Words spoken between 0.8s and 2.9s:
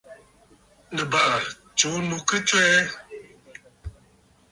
Nɨ̀ bàrà tsuu ɨnnù ki tswɛɛ.